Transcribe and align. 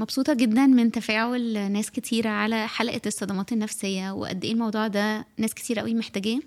مبسوطة 0.00 0.34
جدا 0.34 0.66
من 0.66 0.92
تفاعل 0.92 1.72
ناس 1.72 1.90
كتيرة 1.90 2.28
على 2.28 2.68
حلقة 2.68 3.00
الصدمات 3.06 3.52
النفسية 3.52 4.10
وقد 4.10 4.44
إيه 4.44 4.52
الموضوع 4.52 4.86
ده 4.86 5.26
ناس 5.38 5.54
كتيرة 5.54 5.80
قوي 5.80 5.94
محتاجاه 5.94 6.40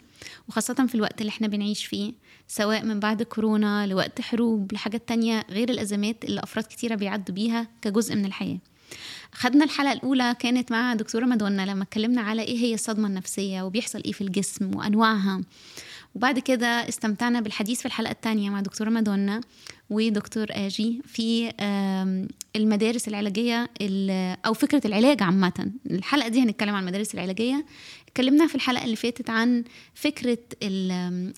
وخاصة 0.47 0.73
في 0.87 0.95
الوقت 0.95 1.21
اللي 1.21 1.29
إحنا 1.29 1.47
بنعيش 1.47 1.85
فيه 1.85 2.13
سواء 2.47 2.85
من 2.85 2.99
بعد 2.99 3.23
كورونا 3.23 3.87
لوقت 3.87 4.21
حروب 4.21 4.73
لحاجات 4.73 5.07
تانية 5.07 5.45
غير 5.49 5.69
الأزمات 5.69 6.25
اللي 6.25 6.43
أفراد 6.43 6.65
كتيرة 6.65 6.95
بيعدوا 6.95 7.35
بيها 7.35 7.67
كجزء 7.81 8.15
من 8.15 8.25
الحياة. 8.25 8.57
خدنا 9.33 9.65
الحلقة 9.65 9.91
الأولى 9.91 10.35
كانت 10.39 10.71
مع 10.71 10.93
دكتورة 10.93 11.25
مدونة 11.25 11.65
لما 11.65 11.83
اتكلمنا 11.83 12.21
على 12.21 12.41
إيه 12.41 12.57
هي 12.57 12.73
الصدمة 12.73 13.07
النفسية 13.07 13.61
وبيحصل 13.61 14.01
إيه 14.05 14.11
في 14.11 14.21
الجسم 14.21 14.75
وأنواعها. 14.75 15.41
وبعد 16.15 16.39
كده 16.39 16.67
استمتعنا 16.67 17.41
بالحديث 17.41 17.79
في 17.79 17.85
الحلقة 17.85 18.11
الثانية 18.11 18.49
مع 18.49 18.61
دكتورة 18.61 18.89
مادونا 18.89 19.41
ودكتور 19.89 20.45
آجي 20.49 21.01
في 21.05 21.51
المدارس 22.55 23.07
العلاجية 23.07 23.69
أو 24.45 24.53
فكرة 24.53 24.81
العلاج 24.87 25.23
عامة. 25.23 25.71
الحلقة 25.91 26.27
دي 26.27 26.41
هنتكلم 26.43 26.75
عن 26.75 26.81
المدارس 26.83 27.13
العلاجية. 27.13 27.65
اتكلمنا 28.07 28.47
في 28.47 28.55
الحلقة 28.55 28.83
اللي 28.85 28.95
فاتت 28.95 29.29
عن 29.29 29.63
فكرة 29.93 30.37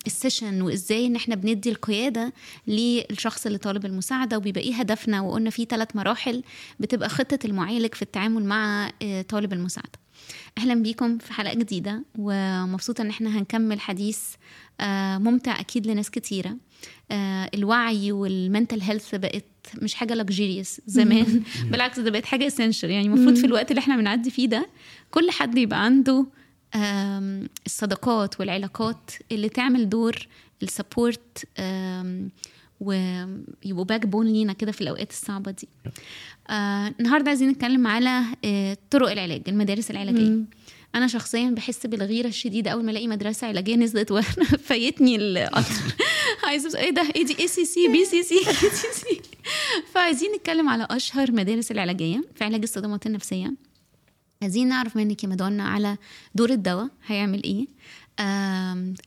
السيشن 0.06 0.62
وإزاي 0.62 1.06
إن 1.06 1.16
إحنا 1.16 1.34
بندي 1.34 1.70
القيادة 1.70 2.32
للشخص 2.66 3.46
اللي 3.46 3.58
طالب 3.58 3.86
المساعدة 3.86 4.36
وبيبقى 4.36 4.60
إيه 4.60 4.74
هدفنا 4.74 5.20
وقلنا 5.20 5.50
في 5.50 5.64
ثلاث 5.64 5.96
مراحل 5.96 6.42
بتبقى 6.80 7.08
خطة 7.08 7.38
المعالج 7.44 7.94
في 7.94 8.02
التعامل 8.02 8.44
مع 8.44 8.90
طالب 9.28 9.52
المساعدة. 9.52 10.04
أهلا 10.58 10.74
بيكم 10.74 11.18
في 11.18 11.32
حلقة 11.32 11.54
جديدة 11.54 12.02
ومبسوطة 12.18 13.02
إن 13.02 13.08
إحنا 13.10 13.38
هنكمل 13.38 13.80
حديث 13.80 14.20
ممتع 15.18 15.60
أكيد 15.60 15.86
لناس 15.86 16.10
كتيرة. 16.10 16.56
الوعي 17.54 18.12
وال 18.12 18.29
mental 18.29 18.80
health 18.80 19.14
بقت 19.14 19.44
مش 19.82 19.94
حاجة 19.94 20.14
luxurious 20.14 20.80
زمان. 20.86 21.42
بالعكس 21.70 21.98
ده 22.00 22.10
بقت 22.10 22.24
حاجة 22.24 22.46
essential 22.46 22.90
يعني 22.90 23.06
المفروض 23.06 23.36
في 23.36 23.46
الوقت 23.46 23.70
اللي 23.70 23.78
إحنا 23.80 23.96
بنعدي 23.96 24.30
فيه 24.30 24.48
ده 24.48 24.66
كل 25.10 25.30
حد 25.30 25.58
يبقى 25.58 25.84
عنده 25.84 26.26
الصداقات 27.66 28.40
والعلاقات 28.40 29.10
اللي 29.32 29.48
تعمل 29.48 29.88
دور 29.88 30.26
ال 30.62 30.72
support 30.72 31.44
ويبقوا 32.80 33.84
backbone 33.84 34.26
لينا 34.26 34.52
كده 34.52 34.72
في 34.72 34.80
الأوقات 34.80 35.10
الصعبة 35.10 35.50
دي. 35.50 35.68
آه 36.50 36.94
النهارده 37.00 37.28
عايزين 37.28 37.48
نتكلم 37.48 37.86
على 37.86 38.22
آه 38.44 38.76
طرق 38.90 39.10
العلاج 39.10 39.42
المدارس 39.48 39.90
العلاجية. 39.90 40.44
أنا 40.94 41.06
شخصيا 41.06 41.50
بحس 41.50 41.86
بالغيرة 41.86 42.28
الشديدة 42.28 42.70
أول 42.70 42.84
ما 42.84 42.90
ألاقي 42.90 43.06
مدرسة 43.06 43.46
علاجية 43.46 43.76
نزلت 43.76 44.10
وأنا 44.10 44.44
فايتني 44.66 45.16
القطر. 45.16 45.74
عايزة 46.46 46.78
إيه 46.78 46.90
ده؟ 46.90 47.02
إيه 47.16 47.24
دي؟ 47.24 47.38
اي 47.40 47.48
سي 47.48 47.64
سي؟ 47.64 47.88
بي 47.88 48.04
سي 48.04 48.22
سي؟ 48.22 48.44
سي 48.80 48.92
سي؟ 48.92 49.20
فعايزين 49.92 50.32
نتكلم 50.36 50.68
على 50.68 50.86
أشهر 50.90 51.32
مدارس 51.32 51.70
العلاجية 51.70 52.24
في 52.34 52.44
علاج 52.44 52.62
الصدمات 52.62 53.06
النفسية. 53.06 53.54
عايزين 54.42 54.68
نعرف 54.68 54.96
منك 54.96 55.24
يا 55.24 55.28
مدونا 55.28 55.68
على 55.68 55.96
دور 56.34 56.50
الدواء 56.50 56.88
هيعمل 57.06 57.42
إيه. 57.42 57.66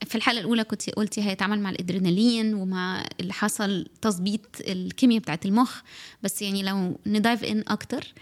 في 0.08 0.16
الحلقة 0.16 0.40
الأولى 0.40 0.64
كنت 0.64 0.90
قلتي 0.90 1.22
هيتعامل 1.22 1.60
مع 1.60 1.70
الأدرينالين 1.70 2.54
ومع 2.54 3.06
اللي 3.20 3.34
حصل 3.34 3.86
تظبيط 4.02 4.62
الكيمياء 4.68 5.22
بتاعة 5.22 5.40
المخ. 5.46 5.82
بس 6.24 6.42
يعني 6.42 6.64
لو 6.64 7.00
ندايف 7.06 7.44
إن 7.44 7.64
أكتر 7.68 8.14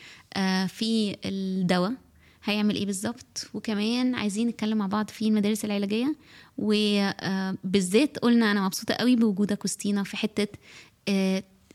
في 0.68 1.16
الدواء 1.26 1.94
هيعمل 2.46 2.76
إيه 2.76 2.86
بالظبط. 2.86 3.50
وكمان 3.54 4.16
عايزين 4.16 4.48
نتكلم 4.48 4.78
مع 4.78 4.88
بعض 4.88 5.10
في 5.10 5.28
المدارس 5.28 5.66
العلاجية. 5.66 6.16
وبالذات 6.58 8.20
قلنا 8.20 8.52
أنا 8.52 8.66
مبسوطة 8.66 8.94
قوي 8.94 9.16
بوجودك 9.16 9.66
وستينا 9.66 10.04
في 10.04 10.18
حتة 10.18 10.48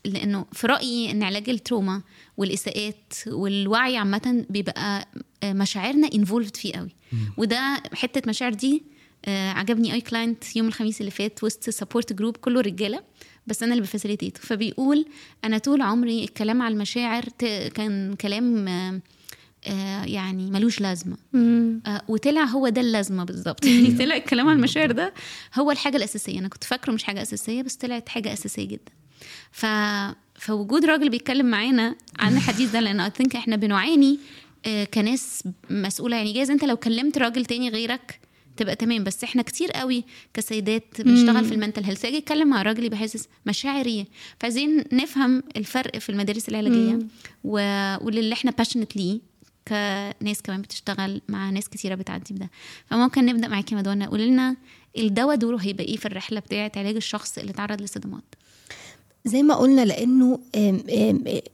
لأنه 0.05 0.45
في 0.51 0.67
رأيي 0.67 1.11
إن 1.11 1.23
علاج 1.23 1.49
ال 1.49 1.56
trauma 1.56 2.01
والإساءات 2.37 3.13
والوعي 3.27 3.97
عامة 3.97 4.45
بيبقى 4.49 5.07
مشاعرنا 5.45 6.07
involved 6.15 6.55
فيه 6.55 6.73
قوي. 6.73 6.95
وده 7.37 7.83
حتة 7.93 8.21
مشاعر 8.29 8.53
دي 8.53 8.83
آه 9.25 9.49
عجبني 9.49 9.93
أي 9.93 10.01
client 10.01 10.55
يوم 10.55 10.67
الخميس 10.67 10.99
اللي 11.01 11.11
فات 11.11 11.43
وسط 11.43 11.69
support 11.69 12.13
group 12.13 12.37
كله 12.37 12.61
رجالة 12.61 13.03
بس 13.47 13.63
أنا 13.63 13.71
اللي 13.73 13.83
ب 13.83 13.87
facilitate 13.87 14.30
ه. 14.30 14.39
فبيقول 14.41 15.05
أنا 15.43 15.57
طول 15.57 15.81
عمري 15.81 16.23
الكلام 16.23 16.61
على 16.61 16.73
المشاعر 16.73 17.23
كان 17.73 18.13
كلام 18.21 18.65
آه 19.67 20.03
يعني 20.05 20.51
ملوش 20.51 20.81
لازمة. 20.81 21.17
آه 21.35 22.01
وطلع 22.07 22.43
هو 22.43 22.69
ده 22.69 22.81
اللازمة 22.81 23.23
بالظبط. 23.23 23.65
يعني 23.65 23.91
طلع 23.97 24.15
الكلام 24.15 24.47
على 24.47 24.55
المشاعر 24.55 24.91
ده 24.91 25.13
هو 25.59 25.71
الحاجة 25.71 25.97
الأساسية. 25.97 26.39
أنا 26.39 26.47
كنت 26.47 26.63
فاكره 26.63 26.91
مش 26.93 27.03
حاجة 27.03 27.21
أساسية 27.21 27.61
بس 27.61 27.75
طلعت 27.75 28.09
حاجة 28.09 28.33
أساسية 28.33 28.67
جدا. 28.67 28.91
ف 29.51 29.65
فوجود 30.35 30.85
راجل 30.85 31.09
بيتكلم 31.09 31.45
معانا 31.45 31.95
عن 32.19 32.37
الحديث 32.37 32.71
ده 32.71 32.79
لأن 32.79 32.99
I 32.99 33.11
think 33.17 33.35
إحنا 33.35 33.55
بنعاني 33.55 34.19
آه 34.65 34.83
كناس 34.83 35.43
مسؤولة. 35.69 36.17
يعني 36.17 36.33
جايز 36.33 36.51
أنت 36.51 36.63
لو 36.63 36.77
كلمت 36.77 37.17
راجل 37.17 37.45
تاني 37.45 37.69
غيرك 37.69 38.19
تبقى 38.57 38.75
تمام 38.75 39.03
بس 39.03 39.23
إحنا 39.23 39.41
كتير 39.41 39.71
قوي 39.71 40.03
كسيدات 40.33 41.01
بنشتغل 41.01 41.45
في 41.45 41.53
ال 41.53 41.57
mental 41.57 41.83
health. 41.83 42.05
أجي 42.05 42.17
أتكلم 42.17 42.47
مع 42.47 42.61
راجل 42.61 42.83
يبقى 42.83 42.97
حاسس 42.97 43.27
مشاعري. 43.45 44.05
فعايزين 44.39 44.83
نفهم 44.93 45.43
الفرق 45.57 45.97
في 45.97 46.09
المدارس 46.09 46.49
العلاجية 46.49 46.99
و... 47.43 47.51
واللي 48.05 48.33
إحنا 48.33 48.51
passionate 48.51 48.95
ليه 48.95 49.30
كناس 49.67 50.41
كمان 50.41 50.61
بتشتغل 50.61 51.21
مع 51.29 51.49
ناس 51.49 51.69
كتيرة 51.69 51.95
بتعدي 51.95 52.33
بده. 52.33 52.49
فممكن 52.85 53.25
نبدأ 53.25 53.47
معاكي 53.47 53.75
مادونا 53.75 54.07
قولي 54.07 54.27
لنا 54.29 54.55
الدواء 54.97 55.35
دوره 55.35 55.57
هيبقى 55.57 55.83
إيه 55.83 55.97
في 55.97 56.05
الرحلة 56.05 56.39
بتاعه 56.39 56.71
علاج 56.75 56.95
الشخص 56.95 57.37
اللي 57.37 57.53
تعرض 57.53 57.81
لصدمات 57.81 58.23
زي 59.25 59.43
ما 59.43 59.55
قلنا 59.55 59.85
لأنه 59.85 60.39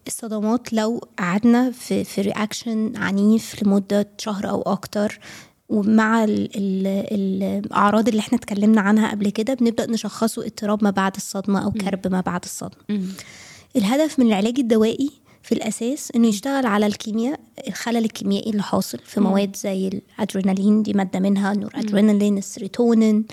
الصدمات 0.07 0.73
لو 0.73 1.01
قعدنا 1.19 1.71
في 1.71 2.03
في 2.03 2.21
reaction 2.21 2.97
عنيف 2.97 3.63
لمدة 3.63 4.07
شهر 4.17 4.49
أو 4.49 4.61
أكتر 4.61 5.19
ومع 5.69 6.23
ال 6.23 6.49
ال 6.55 7.43
الأعراض 7.65 8.07
اللي 8.07 8.19
إحنا 8.19 8.37
اتكلمنا 8.37 8.81
عنها 8.81 9.11
قبل 9.11 9.29
كده 9.29 9.53
بنبدأ 9.53 9.91
نشخصه 9.91 10.45
اضطراب 10.45 10.83
ما 10.83 10.89
بعد 10.89 11.15
الصدمة 11.15 11.63
أو 11.63 11.71
كرب 11.71 12.07
ما 12.07 12.21
بعد 12.21 12.43
الصدمة. 12.43 12.83
الهدف 13.75 14.19
من 14.19 14.27
العلاج 14.27 14.59
الدوائي 14.59 15.09
في 15.47 15.51
الأساس 15.55 16.11
إنه 16.15 16.27
يشتغل 16.27 16.65
على 16.65 16.85
الكيمياء 16.85 17.39
الخلل 17.67 17.97
الكيميائي 18.05 18.51
اللي 18.51 18.63
حاصل 18.63 18.97
في 19.05 19.19
مواد 19.19 19.55
زي 19.55 19.87
الأدرينالين 19.87 20.83
دي 20.83 20.93
مادة 20.93 21.19
منها 21.19 21.51
النور 21.53 21.71
ادرينالين 21.75 22.37
السيروتونين 22.37 23.25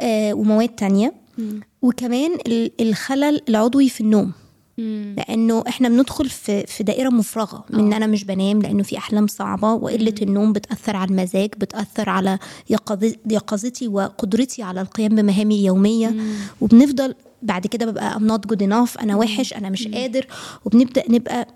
آه 0.00 0.34
ومواد 0.34 0.68
تانية. 0.68 1.14
م. 1.38 1.42
وكمان 1.82 2.30
الخلل 2.80 3.40
العضوي 3.48 3.88
في 3.88 4.00
النوم. 4.00 4.32
لأنه 5.16 5.64
إحنا 5.68 5.88
بندخل 5.88 6.28
في 6.28 6.66
في 6.66 6.82
دائرة 6.84 7.08
مفرغة 7.08 7.64
من 7.70 7.78
إن 7.80 7.92
أنا 7.92 8.06
مش 8.06 8.24
بنام 8.24 8.62
لأنه 8.62 8.82
في 8.82 8.98
أحلام 8.98 9.26
صعبة 9.26 9.72
وقلة 9.72 10.14
النوم 10.22 10.52
بتأثر 10.52 10.96
على 10.96 11.10
المزاج 11.10 11.50
بتأثر 11.58 12.08
على 12.10 12.38
يقظتي 13.30 13.88
وقدرتي 13.88 14.62
على 14.62 14.80
القيام 14.80 15.14
بمهامي 15.14 15.54
اليومية. 15.60 16.14
وبنفضل 16.60 17.14
بعد 17.46 17.66
كده 17.66 17.86
ببقى 17.86 18.18
I'm 18.18 18.22
not 18.32 18.52
good 18.52 18.60
enough 18.60 19.00
أنا 19.02 19.16
وحش 19.16 19.54
أنا 19.54 19.70
مش 19.70 19.88
قادر. 19.88 20.26
وبنبدأ 20.64 21.04
نبقى 21.08 21.48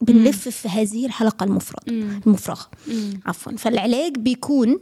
بنلف 0.00 0.48
في 0.48 0.68
هذه 0.68 1.06
الحلقة 1.06 1.44
المفرغة. 1.44 1.82
المفرغه 2.26 2.70
عفوا. 3.26 3.52
فالعلاج 3.56 4.18
بيكون 4.18 4.80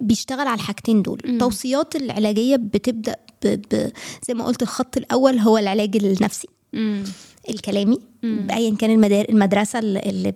بيشتغل 0.00 0.46
على 0.46 0.54
الحاجتين 0.54 1.02
دول. 1.02 1.20
التوصيات 1.24 1.96
العلاجية 1.96 2.56
بتبدأ 2.56 3.16
ب... 3.44 3.46
ب... 3.46 3.92
زي 4.28 4.34
ما 4.34 4.44
قلت 4.44 4.62
الخط 4.62 4.96
الأول 4.96 5.38
هو 5.38 5.58
العلاج 5.58 5.96
النفسي. 5.96 6.48
مم. 6.72 7.04
الكلامي 7.50 7.98
بايا 8.22 8.76
كان 8.76 8.90
المدار... 8.90 9.26
المدرسة 9.28 9.78
اللي. 9.78 10.34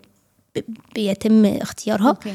بيتم 0.95 1.45
اختيارها. 1.45 2.09
أوكي. 2.09 2.35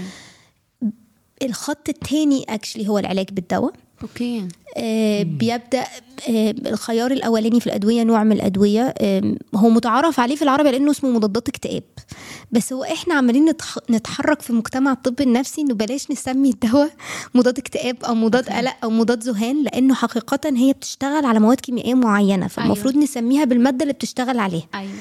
الخط 1.43 1.89
الثاني 1.89 2.43
actually 2.49 2.87
هو 2.87 2.99
العلاج 2.99 3.29
بالدواء. 3.31 3.73
okay. 4.03 4.47
آه 4.77 5.23
بيبدأ 5.23 5.83
آه 6.29 6.55
الخيار 6.67 7.11
الأولاني 7.11 7.59
في 7.59 7.67
الأدوية 7.67 8.03
نوع 8.03 8.23
من 8.23 8.31
الأدوية 8.31 8.93
آه 8.97 9.35
هو 9.55 9.69
متعارف 9.69 10.19
عليه 10.19 10.35
في 10.35 10.41
العربي 10.41 10.71
لأنه 10.71 10.91
اسمه 10.91 11.09
مضادات 11.09 11.49
اكتئاب. 11.49 11.83
بس 12.51 12.73
هو 12.73 12.83
إحنا 12.83 13.13
عمالين 13.15 13.45
نتح... 13.45 13.77
نتحرك 13.89 14.41
في 14.41 14.53
مجتمع 14.53 14.91
الطب 14.91 15.21
النفسي 15.21 15.61
إنه 15.61 15.73
بلاش 15.73 16.11
نسمي 16.11 16.49
الدواء 16.49 16.91
مضاد 17.35 17.57
اكتئاب 17.59 18.03
أو 18.03 18.15
مضاد 18.15 18.49
قلق 18.49 18.75
أو 18.83 18.89
مضاد 18.89 19.23
ذهان 19.23 19.63
لأنه 19.63 19.93
حقيقه 19.93 20.39
هي 20.45 20.73
بتشتغل 20.73 21.25
على 21.25 21.39
مواد 21.39 21.59
كيميائية 21.59 21.93
معينة 21.93 22.47
فالمفروض 22.47 22.93
أيوة. 22.93 23.03
نسميها 23.03 23.43
بالمادة 23.45 23.83
اللي 23.83 23.93
بتشتغل 23.93 24.39
عليها. 24.39 24.67
أيوه. 24.75 24.91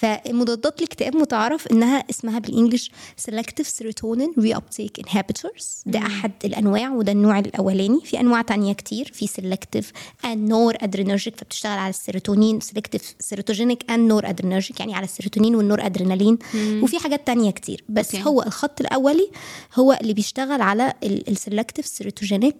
فمضادات 0.00 0.78
الاكتئاب 0.78 1.16
متعارف 1.16 1.66
إنها 1.66 2.04
اسمها 2.10 2.38
بال 2.38 2.50
English 2.50 2.90
selective 3.30 3.66
serotonin 3.66 4.42
reuptake 4.42 5.02
inhibitors. 5.02 5.64
ده 5.86 5.98
مم. 5.98 6.06
أحد 6.06 6.32
الأنواع 6.44 6.90
وده 6.90 7.12
النوع 7.12 7.38
الأولاني. 7.38 8.00
في 8.04 8.20
أنواع 8.20 8.42
تانية 8.42 8.72
كتير. 8.72 9.12
في 9.14 9.26
selective 9.26 9.86
and 10.26 10.50
noradrenergic 10.52 11.36
فبتشتغل 11.36 11.78
على 11.78 11.90
السيروتونين. 11.90 12.60
selective 12.60 13.02
serotogenic 13.26 13.78
and 13.90 14.12
noradrenergic 14.12 14.80
يعني 14.80 14.94
على 14.94 15.04
السيروتونين 15.04 15.54
والنورادرينالين. 15.54 16.38
وفي 16.82 16.98
حاجات 16.98 17.26
تانية 17.26 17.50
كتير. 17.50 17.84
بس 17.88 18.16
okay. 18.16 18.26
هو 18.26 18.42
الخط 18.42 18.80
الأولي 18.80 19.30
هو 19.74 19.98
اللي 20.00 20.12
بيشتغل 20.12 20.60
على 20.62 20.94
ال 21.02 21.10
selective 21.10 21.86
serotogenic 21.86 22.56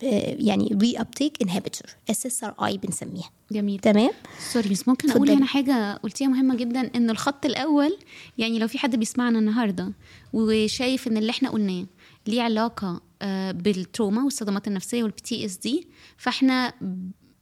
يعني 0.00 0.78
reuptake 0.82 1.46
inhibitor. 1.46 2.12
SSRI 2.12 2.76
بنسميها. 2.76 3.30
جميل. 3.52 3.78
تمام؟ 3.78 4.10
sorry 4.52 4.68
بس 4.68 4.88
ممكن 4.88 5.10
أقول. 5.10 5.30
هنا 5.30 5.46
حاجة 5.46 5.72
قلتيها 6.02 6.28
مهمة 6.28 6.54
جدا 6.54 6.90
إن 6.96 7.10
الخط 7.10 7.46
الأول 7.46 7.98
يعني 8.38 8.58
لو 8.58 8.68
في 8.68 8.78
حد 8.78 8.96
بيسمعنا 8.96 9.38
النهارده 9.38 9.92
وشايف 10.32 11.08
إن 11.08 11.16
اللي 11.16 11.30
إحنا 11.30 11.50
قلناه 11.50 11.86
ليه 12.26 12.42
علاقة 12.42 13.00
آه، 13.22 13.52
بال 13.52 13.70
trauma 13.70 14.24
والصدمات 14.24 14.68
النفسية 14.68 15.02
وال 15.02 15.44
PTSD 15.44 15.86
فإحنا 16.16 16.72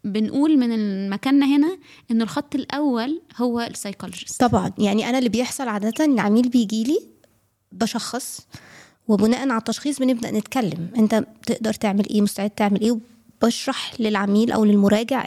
بنقول 0.04 0.56
من 0.58 1.10
مكاننا 1.10 1.46
هنا 1.56 1.78
إن 2.10 2.22
الخط 2.22 2.54
الأول 2.54 3.22
هو 3.36 3.60
ال 3.60 3.67
psychologist 3.67 4.40
طبعا. 4.40 4.72
يعني 4.78 5.08
أنا 5.08 5.18
اللي 5.18 5.28
بيحصل 5.28 5.68
عاده 5.68 6.04
العميل 6.04 6.48
بيجي 6.48 6.84
لي 6.84 6.98
بشخص 7.72 8.46
وبناء 9.08 9.40
على 9.48 9.58
التشخيص 9.58 9.98
بنبدأ 9.98 10.30
نتكلم. 10.30 10.88
أنت 10.96 11.24
تقدر 11.46 11.72
تعمل 11.74 12.08
إيه؟ 12.08 12.20
مستعد 12.20 12.50
تعمل 12.50 12.80
إيه؟ 12.80 12.98
وبشرح 13.42 14.00
للعميل 14.00 14.52
أو 14.52 14.64
للمراجع 14.64 15.24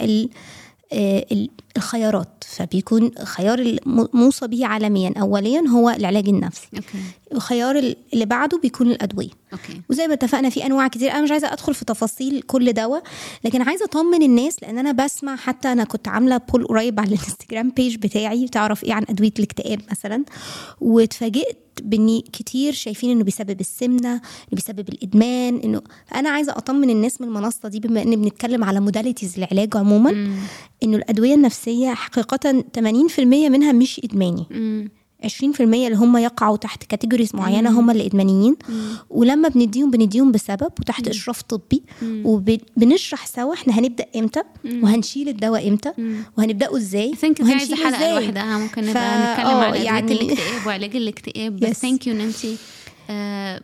الخيارات. 1.78 2.44
فبيكون 2.48 3.12
خيار 3.24 3.60
الموصى 3.60 4.48
به 4.48 4.66
عالميا. 4.66 5.14
اوليا 5.22 5.68
هو 5.68 5.90
العلاج 5.90 6.30
النفسي. 6.30 6.68
okay. 6.76 6.98
الخيار 7.34 7.96
اللي 8.14 8.26
بعده 8.26 8.60
بيكون 8.60 8.92
الأدوية. 8.92 9.30
okay. 9.54 9.82
وزي 9.90 10.08
ما 10.08 10.14
اتفقنا 10.14 10.50
في 10.50 10.66
أنواع 10.66 10.88
كتير. 10.88 11.12
أنا 11.12 11.22
مش 11.22 11.32
عايزة 11.32 11.54
أدخل 11.54 11.74
في 11.74 11.86
تفاصيل 11.86 12.42
كل 12.42 12.74
دواء 12.74 13.04
لكن 13.44 13.62
عايزة 13.62 13.86
أطمن 13.86 14.24
الناس 14.24 14.64
لأن 14.64 14.78
أنا 14.78 14.92
بسمع 14.92 15.36
حتى 15.36 15.72
أنا 15.72 15.84
كنت 15.84 16.08
عاملة 16.08 16.38
poll 16.38 16.68
قريب 16.68 17.00
على 17.00 17.08
الإنستجرام 17.08 17.70
page 17.70 17.96
بتاعي 17.96 18.48
تعرف 18.48 18.84
إيه 18.84 18.94
عن 18.94 19.06
أدوية 19.10 19.34
الاكتئاب 19.40 19.82
مثلا؟ 19.92 20.24
واتفاجئت 20.82 21.58
بان 21.84 22.22
كتير 22.34 22.74
شايفين 22.74 23.10
إنه 23.12 23.24
بيسبب 23.24 23.60
السمنة 23.60 24.14
إنه 24.14 24.22
بيسبب 24.52 24.90
الإدمان 24.90 25.58
إنه 25.58 25.82
أنا 26.16 26.30
عايزة 26.30 26.52
أطمن 26.52 26.90
الناس 26.90 27.22
من 27.22 27.28
المنصة 27.28 27.70
دي 27.70 27.80
بما 27.80 28.02
إن 28.02 28.16
بنتكلم 28.16 28.64
على 28.64 28.80
modalities 28.80 29.38
العلاج 29.38 29.78
عموما 29.78 30.12
إنه 30.84 30.98
الأدوية 30.98 31.34
النفسية 31.34 31.94
حقيقه 31.94 32.64
80% 32.78 33.20
منها 33.20 33.72
مش 33.72 34.02
إدماني. 34.04 34.46
امم 34.52 34.90
20% 35.26 35.62
اللي 35.62 35.96
هم 35.96 36.18
يقعوا 36.18 36.58
تحت 36.58 36.84
categories 36.84 37.36
معينة 37.36 37.80
هم 37.80 37.90
اللي 37.92 38.06
إدمانيين. 38.06 38.56
ولما 39.10 39.48
بنديهم 39.50 39.92
بنديهم 39.92 40.32
بسبب 40.32 40.72
وتحت 40.80 41.08
إشراف 41.08 41.42
طبي 41.42 41.84
وبنشرح 42.04 43.28
سوا 43.28 43.54
إحنا 43.54 43.80
هنبدأ 43.80 44.06
إمتى 44.16 44.42
وهنشيل 44.66 45.30
الدواء 45.30 45.68
إمتى 45.70 45.92
وهنبدأه 46.38 46.78
إزاي 46.78 47.14
think 47.16 47.42
دي 47.42 47.52
عايزة 47.54 47.72
وهنشيله 47.74 47.88
حلقة 47.90 47.98
إزاي. 47.98 48.22
لوحدها. 48.26 48.58
ممكن 48.58 48.82
ف- 48.82 48.88
نبقى 48.90 49.32
نتكلم 49.34 49.48
آه، 49.48 49.64
عن 49.64 49.74
ادويه 49.74 49.82
يعني- 49.86 50.12
الاكتئاب 50.12 50.68
وعلاج 50.68 50.96
الاكتئاب. 50.96 51.60
بس. 51.60 51.80
thank 51.82 52.08
you 52.08 52.14
ان 52.14 52.22
انت 52.22 52.46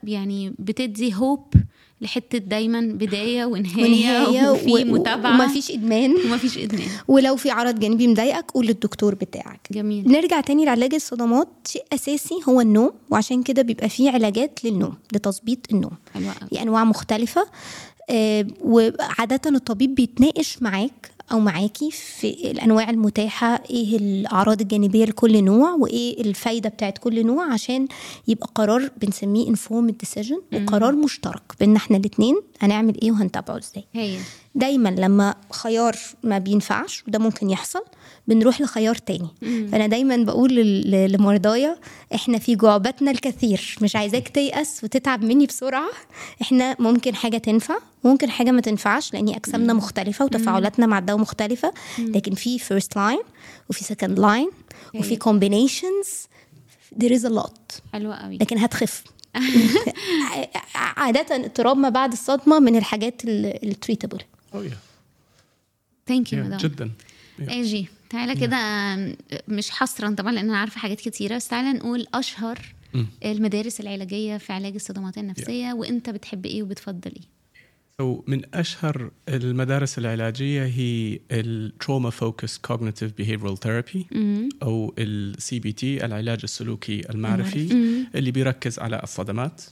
يعني 0.03 0.53
بتدي 0.59 1.15
hope 1.15 1.53
لحتة 2.01 2.37
دايما 2.37 2.81
بداية 2.81 3.45
ونهاية, 3.45 3.83
ونهاية 4.27 4.49
وفي 4.51 4.71
و- 4.71 4.93
متابعة. 4.93 5.41
ومفيش 5.41 5.71
إدمان. 5.71 6.15
ومفيش 6.25 6.57
إدمان. 6.57 6.87
ولو 7.07 7.35
في 7.35 7.51
عرض 7.51 7.79
جانبي 7.79 8.07
مضايقك 8.07 8.51
قول 8.51 8.65
للدكتور 8.67 9.15
بتاعك. 9.15 9.67
جميل. 9.71 10.11
نرجع 10.11 10.41
تاني 10.41 10.65
لعلاج 10.65 10.93
الصدمات. 10.93 11.47
شيء 11.67 11.83
أساسي 11.93 12.35
هو 12.49 12.61
النوم 12.61 12.91
وعشان 13.09 13.43
كده 13.43 13.61
بيبقى 13.61 13.89
فيه 13.89 14.11
علاجات 14.11 14.59
للنوم 14.65 14.93
لتظبيط 15.13 15.59
النوم. 15.73 15.91
في 16.49 16.61
أنواع 16.61 16.83
مختلفة. 16.83 17.47
آه، 18.09 18.47
وعادة 18.61 19.41
الطبيب 19.49 19.95
بيتناقش 19.95 20.61
معاك 20.61 21.11
أو 21.31 21.39
معاكي 21.39 21.91
في 21.91 22.51
الأنواع 22.51 22.89
المتاحة 22.89 23.63
إيه 23.69 23.97
الأعراض 23.97 24.61
الجانبية 24.61 25.05
لكل 25.05 25.43
نوع 25.43 25.71
وإيه 25.71 26.21
الفايدة 26.21 26.69
بتاعت 26.69 26.97
كل 26.97 27.25
نوع 27.25 27.53
عشان 27.53 27.87
يبقى 28.27 28.49
قرار 28.55 28.89
بنسميه 29.01 29.47
informed 29.47 29.97
decision 29.97 30.41
وقرار 30.63 30.95
مشترك 30.95 31.41
بيننا 31.59 31.77
إحنا 31.77 31.97
الاثنين 31.97 32.35
هنعمل 32.59 33.01
إيه 33.01 33.11
وهنتابعه 33.11 33.57
إزاي. 33.57 33.83
دايما 34.57 34.89
لما 34.89 35.35
خيار 35.51 35.95
ما 36.23 36.37
بينفعش 36.37 37.03
وده 37.07 37.19
ممكن 37.19 37.49
يحصل 37.49 37.83
بنروح 38.27 38.61
لخيار 38.61 38.95
تاني. 38.95 39.27
فأنا 39.41 39.87
دايما 39.87 40.17
بقول 40.17 40.55
لمرضايا 41.11 41.77
إحنا 42.15 42.37
في 42.39 42.55
جعبتنا 42.55 43.11
الكثير 43.11 43.77
مش 43.81 43.95
عايزاك 43.95 44.27
تيأس 44.27 44.83
وتتعب 44.83 45.23
مني 45.23 45.45
بسرعة. 45.45 45.89
إحنا 46.41 46.75
ممكن 46.79 47.15
حاجة 47.15 47.37
تنفع 47.37 47.77
ممكن 48.03 48.29
حاجة 48.29 48.51
ما 48.51 48.61
تنفعش 48.61 49.13
لأن 49.13 49.29
أجسامنا 49.29 49.73
مختلفة 49.73 50.25
وتفاعلاتنا 50.25 50.85
مع 50.85 50.97
الدواء 50.97 51.19
مختلفة. 51.19 51.73
لكن 51.99 52.35
في 52.35 52.59
first 52.59 52.95
line 52.95 53.19
وفي 53.69 53.83
second 53.83 54.19
line 54.19 54.49
وفي. 54.95 55.15
combinations 55.15 56.27
there 56.95 57.11
is 57.19 57.23
a 57.23 57.29
lot. 57.29 57.81
حلوة 57.93 58.15
قوي. 58.15 58.37
لكن 58.37 58.57
هتخف. 58.57 59.03
عادة 60.97 61.35
اضطراب 61.35 61.77
ما 61.77 61.89
بعد 61.89 62.11
الصدمة 62.11 62.59
من 62.59 62.75
الحاجات 62.75 63.21
ال 63.25 63.34
treatable 63.34 64.19
Oh 64.57 64.71
yeah. 64.71 64.77
thank 66.07 66.33
you 66.33 66.43
yeah 66.43 66.45
مدام 66.45 66.59
جدا. 66.59 66.91
Yeah. 67.39 67.51
أجي 67.51 67.87
تعالى 68.09 68.35
كده 68.35 68.57
مش 69.47 69.69
حصرا 69.69 70.15
طبعا 70.15 70.31
لأن 70.31 70.49
أنا 70.49 70.57
عارفة 70.57 70.79
حاجات 70.79 71.01
كتيرة. 71.01 71.35
بس 71.35 71.47
تعالى 71.47 71.73
نقول 71.73 72.07
أشهر 72.13 72.59
المدارس 73.25 73.79
العلاجية 73.79 74.37
في 74.37 74.53
علاج 74.53 74.73
الصدمات 74.73 75.17
النفسية 75.17 75.73
وأنت 75.73 76.09
بتحب 76.09 76.45
إيه 76.45 76.63
وبتفضل 76.63 77.11
إيه؟ 77.11 77.37
So 78.01 78.23
من 78.27 78.41
أشهر 78.53 79.11
المدارس 79.29 79.97
العلاجية 79.97 80.65
هي 80.65 81.19
ال 81.31 81.73
Trauma 81.83 82.11
Focused 82.11 82.71
Cognitive 82.71 83.11
Behavioral 83.21 83.57
Therapy 83.65 84.05
أو 84.63 84.93
ال 84.97 85.35
CBT 85.39 85.83
العلاج 85.83 86.39
السلوكي 86.43 87.09
المعرفي 87.09 87.71
اللي 88.15 88.31
بيركز 88.31 88.79
على 88.79 89.03
الصدمات. 89.03 89.63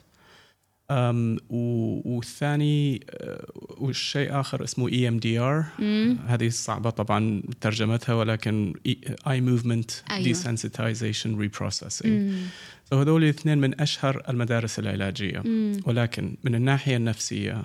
والثاني 2.05 3.05
أه، 3.09 3.45
والشيء 3.77 4.39
آخر 4.39 4.63
اسمه 4.63 4.89
EMDR 4.89 5.81
هذه 6.27 6.49
صعبة 6.49 6.89
طبعا 6.89 7.43
ترجمتها 7.61 8.13
ولكن 8.15 8.73
E- 8.87 8.91
Eye 9.09 9.41
Movement 9.41 10.11
أيوة. 10.11 10.33
Desensitization 10.33 11.27
Reprocessing. 11.45 12.31
so 12.89 12.93
هذول 12.93 13.23
الاثنين 13.23 13.57
من 13.57 13.81
أشهر 13.81 14.21
المدارس 14.29 14.79
العلاجية. 14.79 15.43
ولكن 15.85 16.37
من 16.43 16.55
الناحية 16.55 16.97
النفسية 16.97 17.63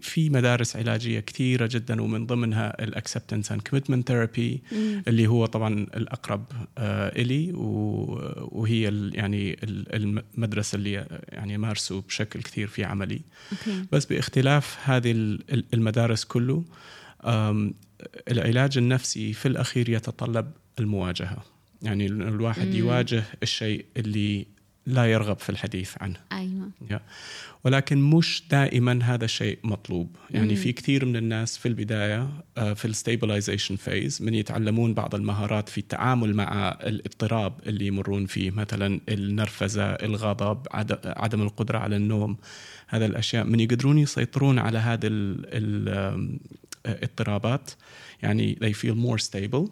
في 0.00 0.30
مدارس 0.30 0.76
علاجية 0.76 1.20
كثيرة 1.20 1.68
جدا 1.72 2.02
ومن 2.02 2.26
ضمنها 2.26 2.84
ال 2.84 2.90
acceptance 2.90 3.52
and 3.52 3.62
commitment 3.62 4.08
therapy 4.08 4.62
اللي 5.08 5.26
هو 5.26 5.46
طبعا 5.46 5.74
الأقرب 5.74 6.44
آه 6.78 7.08
إلي. 7.22 7.52
و- 7.52 8.48
وهي 8.52 8.82
يعني 9.14 9.52
ال- 9.52 10.22
المدرسة 10.36 10.76
اللي 10.76 11.06
يعني 11.28 11.58
مارسوا 11.58 12.00
بشكل 12.00 12.42
كثير 12.42 12.66
في 12.66 12.84
عملي. 12.84 13.20
أوكي. 13.52 13.84
بس 13.92 14.04
باختلاف 14.04 14.78
هذه 14.84 15.10
ال- 15.10 15.52
ال- 15.52 15.64
المدارس 15.74 16.24
كله 16.24 16.64
العلاج 18.30 18.78
النفسي 18.78 19.32
في 19.32 19.48
الأخير 19.48 19.88
يتطلب 19.88 20.50
المواجهة. 20.78 21.44
يعني 21.82 22.06
ال- 22.06 22.22
الواحد 22.22 22.74
يواجه 22.74 23.22
الشيء 23.42 23.84
اللي 23.96 24.46
لا 24.88 25.06
يرغب 25.06 25.38
في 25.38 25.50
الحديث 25.50 25.94
عنه. 26.00 26.16
أيوه. 26.32 26.70
يا. 26.90 27.00
ولكن 27.64 27.98
مش 28.02 28.42
دائما 28.50 28.98
هذا 29.04 29.24
الشيء 29.24 29.58
مطلوب. 29.64 30.16
يعني 30.30 30.56
في 30.56 30.72
كثير 30.72 31.04
من 31.04 31.16
الناس 31.16 31.58
في 31.58 31.68
البداية 31.68 32.28
آه، 32.58 32.72
في 32.72 32.84
ال 32.84 32.91
stabilization 32.91 33.76
phase 33.76 34.22
من 34.22 34.34
يتعلمون 34.34 34.94
بعض 34.94 35.14
المهارات 35.14 35.68
في 35.68 35.78
التعامل 35.78 36.34
مع 36.34 36.68
الاضطراب 36.82 37.52
اللي 37.66 37.86
يمرون 37.86 38.26
فيه 38.26 38.50
مثلا 38.50 39.00
النرفزة 39.08 39.84
الغضب 39.84 40.66
عد- 40.70 41.00
عدم 41.06 41.42
القدرة 41.42 41.78
على 41.78 41.96
النوم 41.96 42.36
هذا 42.88 43.06
الأشياء. 43.06 43.44
من 43.44 43.60
يقدرون 43.60 43.98
يسيطرون 43.98 44.58
على 44.58 44.78
هذه 44.78 45.06
ال- 45.06 45.44
ال- 45.46 45.88
آم، 46.14 46.38
آه، 46.86 46.92
الاضطرابات 46.92 47.70
يعني 48.22 48.58
they 48.64 48.74
feel 48.76 48.94
more 48.94 49.24
stable. 49.26 49.68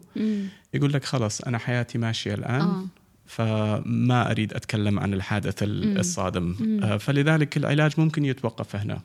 يقول 0.74 0.92
لك 0.92 1.04
خلاص 1.04 1.40
أنا 1.40 1.58
حياتي 1.58 1.98
ماشية 1.98 2.34
الآن. 2.34 2.60
آه. 2.60 2.86
فما 3.26 4.30
أريد 4.30 4.54
أتكلم 4.54 4.98
عن 4.98 5.14
الحادث 5.14 5.62
ال- 5.62 5.98
الصادم. 5.98 6.54
آه، 6.82 6.96
فلذلك 6.96 7.56
العلاج 7.56 7.92
ممكن 8.00 8.24
يتوقف 8.24 8.76
هنا. 8.76 9.00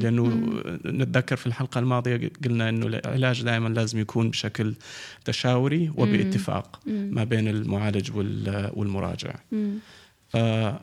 لأنه 0.00 0.24
نتذكر 0.86 1.36
في 1.36 1.46
الحلقة 1.46 1.78
الماضية 1.78 2.30
قلنا 2.44 2.68
إنه 2.68 2.86
العلاج 2.86 3.42
دائما 3.42 3.68
لازم 3.68 3.98
يكون 3.98 4.30
بشكل 4.30 4.74
تشاوري 5.24 5.92
وباتفاق 5.96 6.80
ما 6.86 7.24
بين 7.24 7.48
المعالج 7.48 8.16
وال- 8.16 8.70
والمراجع. 8.74 9.34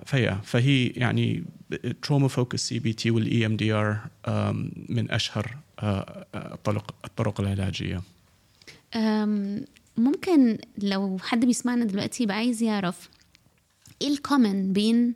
فهي 0.05 0.37
فهي 0.43 0.87
يعني 0.87 1.43
تروما 2.01 2.27
فوكس 2.27 2.67
سي 2.67 2.79
بي 2.79 2.93
تي 2.93 3.11
والاي 3.11 3.45
ام 3.45 3.55
دي 3.55 3.73
ار 3.73 3.97
من 4.89 5.11
أشهر 5.11 5.57
آه، 5.79 6.25
آه، 6.35 6.53
الطرق 6.53 6.93
الطرق 7.05 7.41
العلاجية. 7.41 8.01
ممكن 10.01 10.57
لو 10.77 11.17
حد 11.21 11.45
بيسمعنا 11.45 11.85
دلوقتي 11.85 12.23
يبقى 12.23 12.37
عايز 12.37 12.63
يعرف 12.63 13.09
إيه 14.01 14.07
ال 14.07 14.17
common 14.17 14.73
بين 14.73 15.13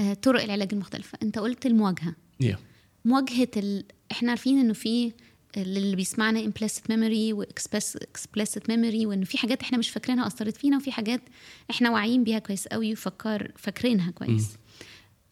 آه، 0.00 0.14
طرق 0.14 0.42
العلاج 0.42 0.68
المختلفة. 0.72 1.18
انت 1.22 1.38
قلت 1.38 1.66
المواجهة. 1.66 2.14
Yeah. 2.44 2.56
مواجهة 3.04 3.48
ال... 3.56 3.84
إحنا 4.12 4.30
عارفين 4.30 4.58
انه 4.58 4.72
في 4.72 5.12
اللي 5.56 5.96
بيسمعنا 5.96 6.42
implicit 6.44 6.92
memory 6.92 7.32
و 7.32 7.44
explicit 7.44 8.62
memory 8.70 9.06
وإنه 9.06 9.24
في 9.24 9.38
حاجات 9.38 9.62
إحنا 9.62 9.78
مش 9.78 9.90
فاكرينها 9.90 10.26
أثرت 10.26 10.56
فينا 10.56 10.76
وفي 10.76 10.92
حاجات 10.92 11.20
إحنا 11.70 11.90
واعيين 11.90 12.24
بيها 12.24 12.38
كويس 12.38 12.66
قوي 12.66 12.92
وفكر 12.92 13.52
فاكرينها 13.56 14.10
كويس. 14.10 14.48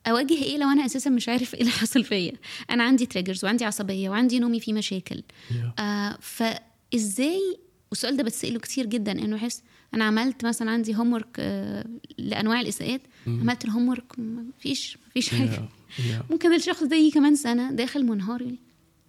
أواجه 0.06 0.34
إيه 0.34 0.58
لو 0.58 0.68
أنا 0.68 0.86
أساسا 0.86 1.10
مش 1.10 1.28
عارف 1.28 1.54
إيه 1.54 1.60
اللي 1.60 1.72
حصل 1.72 2.04
فيا؟ 2.04 2.32
أنا 2.70 2.82
عندي 2.84 3.06
تريجرز 3.06 3.44
وعندي 3.44 3.64
عصبية 3.64 4.10
وعندي 4.10 4.38
نومي 4.38 4.60
فيه 4.60 4.72
مشاكل. 4.72 5.22
Yeah. 5.50 5.80
آه 5.80 6.18
ف 6.20 6.42
إزاي 6.94 7.58
والسؤال 7.90 8.16
ده 8.16 8.22
بتسأله 8.22 8.58
كتير 8.58 8.86
جدا 8.86 9.12
إنه 9.12 9.36
يحس 9.36 9.62
أنا 9.94 10.04
عملت 10.04 10.44
مثلا 10.44 10.70
عندي 10.70 10.96
هوم 10.96 11.12
ورك 11.12 11.36
لأنواع 12.18 12.60
الإساءات 12.60 13.00
عملت 13.26 13.64
الهوم 13.64 13.88
ورك 13.88 14.18
مفيش 14.18 14.98
مفيش 15.10 15.30
حاجة 15.30 15.68
Yeah, 15.90 15.92
yeah, 15.92 16.30
ممكن 16.30 16.54
الشخص 16.54 16.82
ده 16.82 16.96
يجي 16.96 17.10
كمان 17.10 17.36
سنة 17.36 17.72
داخل 17.72 18.04
منهار 18.06 18.42
يقول 18.42 18.58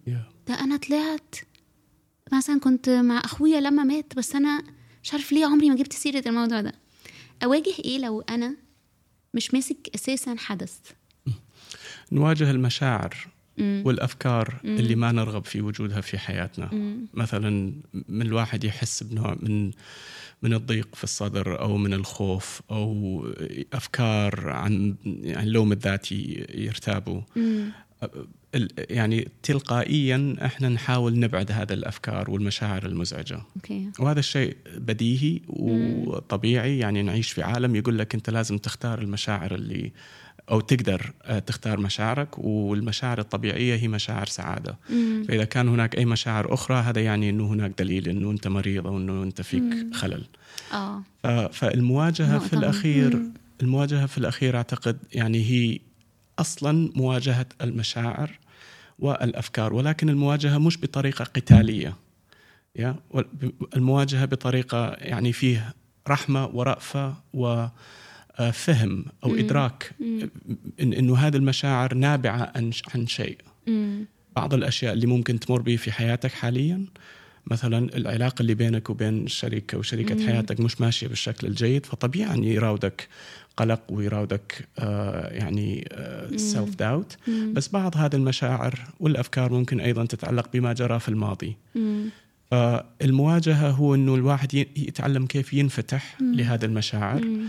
yeah. 0.08 0.48
ده 0.48 0.54
أنا 0.60 0.76
طلعت 0.76 1.34
مثلا 2.32 2.60
كنت 2.60 2.88
مع 2.88 3.18
أخويا 3.24 3.60
لما 3.60 3.84
مات 3.84 4.16
بس 4.16 4.34
أنا 4.34 4.62
مش 5.02 5.12
عارف 5.12 5.32
ليه 5.32 5.46
عمري 5.46 5.70
ما 5.70 5.76
جبت 5.76 5.92
سيرة 5.92 6.22
الموضوع 6.28 6.60
ده. 6.60 6.72
أواجه 7.44 7.72
إيه 7.84 7.98
لو 7.98 8.20
أنا 8.20 8.56
مش 9.34 9.54
ماسك 9.54 9.76
أساسا 9.94 10.34
حدث؟ 10.38 10.78
نواجه 12.12 12.50
المشاعر. 12.50 13.28
مم. 13.58 13.82
والأفكار 13.86 14.60
اللي 14.64 14.94
ما 14.94 15.12
نرغب 15.12 15.44
في 15.44 15.60
وجودها 15.60 16.00
في 16.00 16.18
حياتنا 16.18 16.68
مم. 16.72 17.06
مثلا 17.14 17.72
من 18.08 18.22
الواحد 18.22 18.64
يحس 18.64 19.02
بنوع 19.02 19.36
من 19.42 19.70
من 20.42 20.54
الضيق 20.54 20.94
في 20.94 21.04
الصدر 21.04 21.60
أو 21.60 21.76
من 21.76 21.94
الخوف 21.94 22.62
أو 22.70 23.26
أفكار 23.72 24.50
عن 24.50 24.94
عن 25.24 25.46
اللوم 25.46 25.72
الذاتي 25.72 26.46
يرتابوا 26.54 27.20
مم. 27.36 27.72
يعني 28.90 29.28
تلقائيا 29.42 30.36
إحنا 30.44 30.68
نحاول 30.68 31.18
نبعد 31.18 31.52
هذه 31.52 31.72
الأفكار 31.72 32.30
والمشاعر 32.30 32.86
المزعجة 32.86 33.40
أوكي 33.56 33.90
وهذا 33.98 34.18
الشيء 34.18 34.56
بديهي 34.76 35.40
وطبيعي 35.48 36.78
يعني 36.78 37.02
نعيش 37.02 37.30
في 37.32 37.42
عالم 37.42 37.76
يقول 37.76 37.98
لك 37.98 38.14
أنت 38.14 38.30
لازم 38.30 38.58
تختار 38.58 38.98
المشاعر 38.98 39.54
اللي 39.54 39.92
أو 40.50 40.60
تقدر 40.60 41.12
آه، 41.22 41.38
تختار 41.38 41.80
مشاعرك 41.80 42.38
والمشاعر 42.38 43.18
الطبيعية 43.18 43.76
هي 43.76 43.88
مشاعر 43.88 44.26
سعادة. 44.26 44.78
مم. 44.90 45.24
فإذا 45.28 45.44
كان 45.44 45.68
هناك 45.68 45.98
أي 45.98 46.04
مشاعر 46.04 46.54
أخرى 46.54 46.76
هذا 46.76 47.00
يعني 47.00 47.30
إنه 47.30 47.46
هناك 47.52 47.78
دليل 47.78 48.08
إنه 48.08 48.30
أنت 48.30 48.48
مريض 48.48 48.86
أو 48.86 48.98
إنه 48.98 49.22
أنت 49.22 49.40
فيك 49.42 49.94
خلل. 49.94 50.24
آه. 50.72 51.02
ف- 51.22 51.26
فالمواجهة 51.26 52.38
في 52.38 52.52
الأخير 52.52 53.22
المواجهة 53.62 54.06
في 54.06 54.18
الأخير 54.18 54.56
أعتقد 54.56 54.98
يعني 55.12 55.38
هي 55.50 55.78
أصلا 56.38 56.92
مواجهة 56.96 57.46
المشاعر 57.60 58.30
والأفكار 58.98 59.74
ولكن 59.74 60.08
المواجهة 60.08 60.58
مش 60.58 60.78
بطريقة 60.80 61.24
قتالية 61.24 61.96
يا؟ 62.76 62.96
المواجهة 63.76 64.24
بطريقة 64.24 64.88
يعني 64.98 65.32
فيه 65.32 65.74
رحمة 66.08 66.46
ورأفة 66.46 67.14
وفهم 68.40 69.04
أو 69.24 69.28
مم. 69.28 69.38
إدراك 69.38 69.90
مم. 70.00 70.30
إن 70.80 70.92
إنه 70.92 71.16
هذه 71.16 71.36
المشاعر 71.36 71.94
نابعة 71.94 72.52
عن 72.54 72.70
عن 72.94 73.06
شيء 73.06 73.38
مم. 73.66 74.04
بعض 74.36 74.54
الأشياء 74.54 74.92
اللي 74.92 75.06
ممكن 75.06 75.40
تمر 75.40 75.60
به 75.60 75.76
في 75.76 75.92
حياتك 75.92 76.32
حاليا 76.32 76.84
مثلا 77.46 77.96
العلاقة 77.96 78.42
اللي 78.42 78.54
بينك 78.54 78.90
وبين 78.90 79.24
الشريك 79.24 79.74
أو 79.74 79.82
شريكة 79.82 80.14
مم. 80.14 80.26
حياتك 80.26 80.60
مش 80.60 80.80
ماشية 80.80 81.06
بالشكل 81.06 81.46
الجيد 81.46 81.86
فطبيعي 81.86 82.34
ان 82.34 82.44
يراودك 82.44 83.08
قلق 83.56 83.80
ويراودك 83.88 84.68
آه 84.78 85.28
يعني 85.32 85.88
سيلف 86.36 86.74
داوت 86.74 87.16
مم. 87.28 87.52
بس 87.52 87.68
بعض 87.68 87.96
هذه 87.96 88.16
المشاعر 88.16 88.78
والأفكار 89.00 89.52
ممكن 89.52 89.80
أيضا 89.80 90.04
تتعلق 90.04 90.48
بما 90.52 90.72
جرى 90.72 91.00
في 91.00 91.08
الماضي 91.08 91.56
مم. 91.74 92.08
فالمواجهه 92.50 93.70
هو 93.70 93.94
إنه 93.94 94.14
الواحد 94.14 94.54
يتعلم 94.54 95.26
كيف 95.26 95.52
ينفتح 95.52 96.16
لهذه 96.20 96.64
المشاعر 96.64 97.24
مم. 97.24 97.46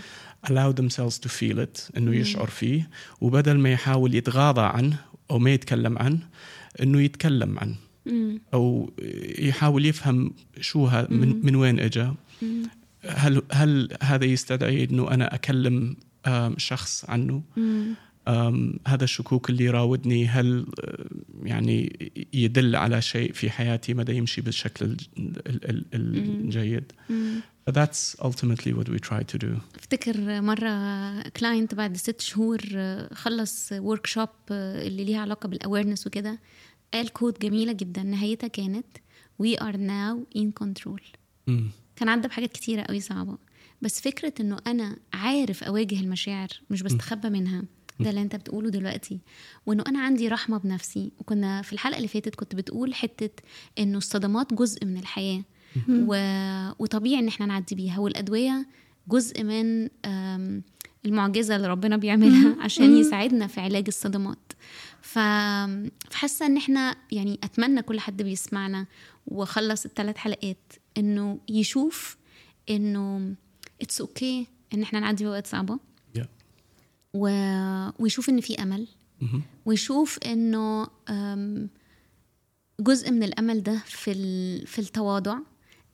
Allow 0.48 0.72
themselves 0.72 1.20
to 1.20 1.30
feel 1.30 1.60
it 1.60 1.98
إنه 1.98 2.16
يشعر 2.16 2.48
فيه 2.48 2.90
وبدل 3.22 3.58
ما 3.58 3.72
يحاول 3.72 4.16
يتغاضى 4.16 4.62
عنه 4.62 4.98
أو 5.32 5.40
ما 5.40 5.52
يتكلم 5.54 5.98
عنه 5.98 6.20
إنه 6.82 7.02
يتكلم 7.02 7.60
عنه. 7.60 7.76
أو 8.54 8.92
يحاول 9.40 9.86
يفهم 9.86 10.32
شو 10.62 10.86
ها 10.86 11.08
من, 11.10 11.46
من 11.46 11.56
وين 11.56 11.80
اجى 11.80 12.12
مم. 12.42 12.64
هل 13.06 13.42
هل 13.52 13.90
هذا 14.02 14.26
يستدعي 14.26 14.84
إنه 14.84 15.12
أنا 15.12 15.36
أكلم 15.36 15.96
شخص 16.58 17.06
عنه؟ 17.10 17.42
هذا 18.88 19.04
الشكوك 19.04 19.50
اللي 19.50 19.64
يراودني 19.64 20.28
هل 20.28 20.66
يعني 21.44 22.12
يدل 22.34 22.76
على 22.76 23.02
شيء 23.02 23.34
في 23.34 23.50
حياتي 23.50 23.94
مدى 23.94 24.16
يمشي 24.16 24.42
بالشكل 24.42 24.86
الج- 24.86 25.08
ال- 25.20 25.66
ال- 25.70 25.86
الجيد؟ 25.94 26.92
that's 27.70 28.16
ultimately 28.22 28.72
what 28.78 28.88
we 28.90 29.00
try 29.10 29.24
to 29.34 29.38
do. 29.44 29.48
افتكر 29.76 30.42
مرة 30.42 31.22
client 31.30 31.76
بعد 31.76 31.98
ست 31.98 32.22
شهور 32.22 32.62
آه، 32.76 33.14
خلص 33.14 33.70
workshop 33.72 34.30
اللي 34.52 35.04
ليها 35.04 35.20
علاقة 35.20 35.48
بال 35.50 35.60
awareness 35.60 36.08
وكده 36.08 36.40
قال 36.94 37.10
كود 37.14 37.40
جميلة 37.40 37.72
جدا 37.74 38.04
نهايتها 38.04 38.48
كانت 38.48 38.86
we 39.44 39.56
are 39.60 39.76
now 39.78 40.40
in 40.40 40.48
control. 40.66 41.02
مم. 41.48 41.70
كان 41.96 42.10
عدى 42.10 42.28
بحاجات 42.28 42.52
كتيرة 42.52 42.82
قوي 42.82 43.00
صعبة 43.00 43.38
بس 43.82 44.02
فكرة 44.02 44.34
إنه 44.40 44.58
أنا 44.68 44.98
عارف 45.14 45.64
أواجه 45.64 46.00
المشاعر 46.00 46.48
مش 46.70 46.82
بستخبى 46.82 47.30
منها. 47.30 47.64
ده 48.00 48.10
اللي 48.10 48.22
انت 48.22 48.36
بتقوله 48.36 48.70
دلوقتي. 48.70 49.20
وإنه 49.66 49.84
أنا 49.88 50.00
عندي 50.00 50.28
رحمة 50.28 50.58
بنفسي. 50.58 51.12
وكنا 51.20 51.62
في 51.62 51.74
الحلقة 51.74 51.98
اللي 51.98 52.08
فاتت 52.08 52.36
كنت 52.36 52.56
بتقول 52.56 52.94
حتة 52.94 53.44
إنه 53.80 53.98
الصدمات 53.98 54.54
جزء 54.54 54.86
من 54.86 54.98
الحياة. 54.98 55.44
و... 55.90 56.16
وطبيعي 56.80 57.20
إن 57.20 57.28
إحنا 57.28 57.46
نعدي 57.46 57.76
بيها. 57.76 58.00
والأدوية 58.00 58.68
جزء 59.08 59.44
من 59.44 59.90
أم، 60.06 60.64
المعجزة 61.06 61.56
اللي 61.56 61.68
ربنا 61.68 61.98
بيعملها 61.98 62.56
عشان 62.64 62.98
يساعدنا 62.98 63.48
في 63.48 63.62
علاج 63.62 63.84
الصدمات. 63.88 64.54
ف- 65.02 65.20
فحاسة 66.10 66.46
إن 66.46 66.58
إحنا 66.58 66.96
يعني 67.12 67.40
أتمنى 67.44 67.82
كل 67.82 68.00
حد 68.00 68.22
بيسمعنا 68.22 68.86
وخلص 69.28 69.86
الثلاث 69.86 70.18
حلقات 70.18 70.74
إنه 70.98 71.40
يشوف 71.50 72.18
إنه 72.70 73.34
it's 73.82 74.44
okay 74.44 74.74
إن 74.74 74.82
إحنا 74.82 75.00
نعدي 75.00 75.24
بوقت 75.26 75.48
Yeah. 75.48 75.93
و... 77.14 77.28
ويشوف 78.00 78.30
إن 78.30 78.42
في 78.42 78.64
أمل. 78.64 78.88
ويشوف 79.66 80.20
إنه 80.26 80.88
جزء 82.80 83.12
من 83.12 83.24
الأمل 83.24 83.64
ده 83.64 83.82
في 83.86 84.12
ال... 84.12 84.68
في 84.68 84.80
التواضع. 84.80 85.38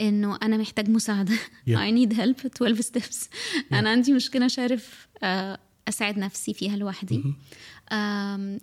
إنه 0.01 0.38
أنا 0.43 0.57
محتاج 0.57 0.89
مساعدة. 0.89 1.35
Yeah. 1.35 1.77
I 1.88 1.91
need 1.91 2.13
help. 2.13 2.45
12 2.45 2.81
steps. 2.81 3.27
أنا 3.73 3.89
عندي 3.89 4.13
مشكلة 4.13 4.45
مش 4.45 4.59
عارف 4.59 5.07
آه، 5.23 5.59
أساعد 5.88 6.17
نفسي 6.17 6.53
فيها 6.53 6.77
لوحدي. 6.77 7.23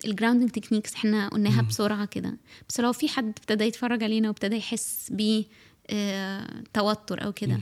ال 0.04 0.09
grounding 0.09 0.50
techniques 0.50 0.94
إحنا 0.94 1.28
قلناها 1.28 1.62
بسرعة 1.62 2.04
كده. 2.04 2.36
بس 2.68 2.80
لو 2.80 2.92
في 2.92 3.08
حد 3.08 3.24
ابتدى 3.24 3.64
يتفرج 3.64 4.02
علينا 4.02 4.28
وابتدى 4.28 4.56
يحس 4.56 5.12
ب 5.12 5.42
توتر 6.74 7.24
أو 7.24 7.32
كده 7.32 7.60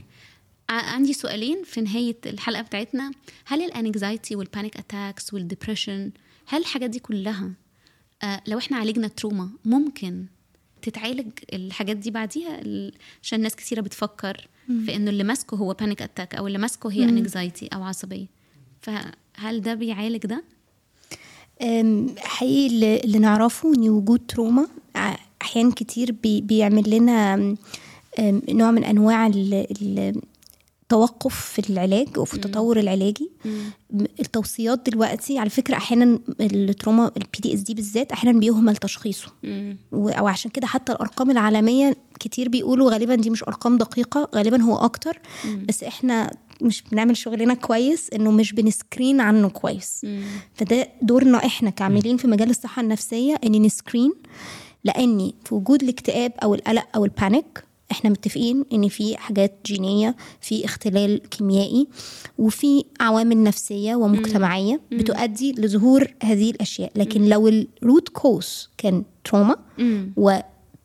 عندي 0.69 1.13
سؤالين 1.13 1.63
في 1.63 1.81
نهاية 1.81 2.17
الحلقة 2.25 2.61
بتاعتنا. 2.61 3.11
هل 3.45 3.61
ال 3.61 3.70
anxiety 3.70 4.35
وال 4.35 4.47
panic 4.47 4.77
attacks 4.77 5.33
وال 5.33 5.46
depression 5.46 6.11
هل 6.47 6.61
الحاجات 6.61 6.89
دي 6.89 6.99
كلها 6.99 7.51
آه، 8.23 8.41
لو 8.47 8.57
إحنا 8.57 8.77
عالجنا 8.77 9.07
ال 9.07 9.13
trauma 9.13 9.49
ممكن 9.65 10.25
تتعالج 10.81 11.31
الحاجات 11.53 11.97
دي 11.97 12.11
بعديها؟ 12.11 12.61
عشان 13.23 13.41
ناس 13.41 13.55
كثيره 13.55 13.81
بتفكر 13.81 14.47
في 14.85 14.95
إنه 14.95 15.09
اللي 15.11 15.23
ماسكه 15.23 15.57
هو 15.57 15.73
panic 15.73 16.01
attack 16.01 16.35
أو 16.35 16.47
اللي 16.47 16.57
ماسكه 16.57 16.91
هي 16.91 17.03
anxiety 17.03 17.67
أو 17.67 17.83
عصبية. 17.83 18.25
فهل 18.81 19.61
ده 19.61 19.73
بيعالج 19.73 20.25
ده؟ 20.25 20.43
حقيقي 22.17 22.67
اللي- 22.67 23.19
نعرفه 23.19 23.73
إن 23.75 23.89
وجود 23.89 24.19
trauma 24.27 24.67
ع- 24.95 25.15
أحيان 25.41 25.71
كتير 25.71 26.11
بي 26.11 26.41
بيعمل 26.41 26.89
لنا 26.89 27.35
نوع 28.49 28.71
من 28.71 28.83
أنواع 28.83 29.27
ال- 29.27 29.53
ال- 29.81 30.21
التوقف 30.95 31.35
في 31.35 31.69
العلاج 31.69 32.17
وفي 32.17 32.33
التطور 32.33 32.79
العلاجي. 32.79 33.31
التوصيات 34.19 34.89
دلوقتي 34.89 35.37
على 35.39 35.49
فكرة 35.49 35.75
أحيانا 35.77 36.19
ال 36.41 36.51
trauma 36.51 37.11
ال 37.17 37.39
PTSD 37.39 37.73
بالذات 37.73 38.11
أحيانا 38.11 38.39
بيهمل 38.39 38.75
تشخيصه. 38.77 39.27
و- 39.91 40.09
أو 40.09 40.27
عشان 40.27 40.51
كده 40.51 40.67
حتى 40.67 40.91
الأرقام 40.91 41.31
العالمية 41.31 41.95
كتير 42.19 42.49
بيقولوا 42.49 42.91
غالبا 42.91 43.15
دي 43.15 43.29
مش 43.29 43.43
أرقام 43.43 43.77
دقيقة 43.77 44.29
غالبا 44.35 44.61
هو 44.61 44.75
أكتر. 44.77 45.19
بس 45.67 45.83
إحنا 45.83 46.31
مش 46.61 46.83
بنعمل 46.91 47.17
شغلنا 47.17 47.53
كويس 47.53 48.09
إنه 48.13 48.31
مش 48.31 48.53
بن 48.53 48.70
screen 48.70 49.21
عنه 49.21 49.49
كويس. 49.49 50.05
فده 50.53 50.89
دورنا 51.01 51.37
إحنا 51.45 51.69
كعاملين 51.69 52.17
في 52.17 52.27
مجال 52.27 52.49
الصحة 52.49 52.81
النفسية 52.81 53.35
ان 53.45 53.61
ن 53.61 53.67
screen. 53.67 54.13
لأني 54.83 55.35
في 55.45 55.55
وجود 55.55 55.83
الاكتئاب 55.83 56.31
أو 56.43 56.55
القلق 56.55 56.87
أو 56.95 57.05
ال 57.05 57.15
panic 57.15 57.63
إحنا 57.91 58.09
متفقين 58.09 58.65
إن 58.73 58.87
في 58.89 59.17
حاجات 59.17 59.59
جينية 59.65 60.15
في 60.41 60.65
اختلال 60.65 61.21
كيميائي 61.29 61.87
وفي 62.37 62.83
عوامل 62.99 63.43
نفسية 63.43 63.95
ومجتمعية 63.95 64.81
بتؤدي 64.91 65.51
لظهور 65.51 66.07
هذه 66.23 66.51
الأشياء. 66.51 66.91
لكن 66.95 67.25
لو 67.29 67.47
ال 67.47 67.59
root 67.59 68.09
cause 68.09 68.69
كان 68.77 69.03
trauma 69.23 69.55
و 70.17 70.37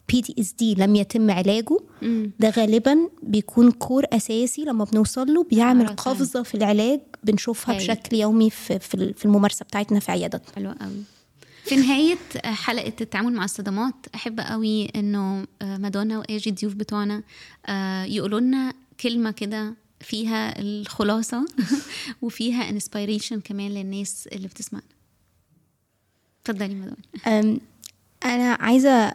PTSD 0.08 0.74
لم 0.74 0.96
يتم 0.96 1.30
علاجه 1.30 1.78
ده 2.40 2.50
غالبا 2.50 2.96
بيكون 3.22 3.70
core 3.70 4.04
أساسي 4.12 4.64
لما 4.64 4.84
بنوصل 4.84 5.34
له 5.34 5.44
بيعمل 5.44 5.86
قفزة 5.88 6.42
في 6.42 6.54
العلاج 6.54 7.00
بنشوفها 7.24 7.74
هايل. 7.74 7.82
بشكل 7.86 8.16
يومي 8.16 8.50
في 8.50 8.78
في 8.78 9.24
الممارسة 9.24 9.64
بتاعتنا 9.64 10.00
في 10.00 10.12
عيادتنا. 10.12 10.54
حلوة 10.56 10.76
قوي 10.80 11.02
في 11.70 11.76
نهاية 11.76 12.18
حلقة 12.44 12.92
التعامل 13.00 13.32
مع 13.32 13.44
الصدمات 13.44 13.94
أحب 14.14 14.40
قوي 14.40 14.84
إنه 14.84 15.46
آه، 15.62 15.76
مادونا 15.76 16.18
وآجي 16.18 16.50
الضيوف 16.50 16.74
بتوعنا 16.74 17.22
آه، 17.66 18.04
يقولوا 18.04 18.40
لنا 18.40 18.72
كلمة 19.00 19.30
كده 19.30 19.74
فيها 20.00 20.60
الخلاصة 20.60 21.46
وفيها 22.22 22.70
inspiration 22.70 23.40
كمان 23.40 23.70
للناس 23.70 24.28
اللي 24.32 24.48
بتسمعنا. 24.48 24.86
اتفضلي 26.44 26.74
مادونا. 26.74 26.96
أم، 27.26 27.60
أنا 28.24 28.52
عايزة 28.52 29.14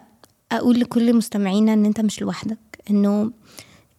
أقول 0.51 0.79
لكل 0.79 1.15
مستمعينا 1.15 1.73
إن 1.73 1.85
أنت 1.85 2.01
مش 2.01 2.21
لوحدك 2.21 2.57
إنه 2.89 3.31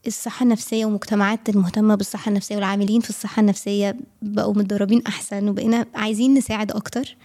الصحة 0.07 0.45
النفسية 0.45 0.85
ومجتمعات 0.85 1.49
المهتمة 1.49 1.95
بالصحة 1.95 2.29
النفسية 2.29 2.55
والعاملين 2.55 3.01
في 3.01 3.11
الصحة 3.11 3.41
النفسية 3.41 3.97
بقوا 4.23 4.55
متدربين 4.55 5.03
أحسن 5.07 5.49
وبقينا 5.49 5.87
عايزين 5.95 6.35
نساعد 6.35 6.73
أكتر. 6.73 7.17